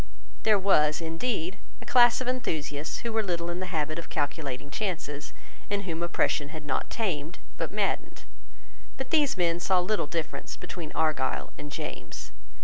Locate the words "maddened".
7.71-8.23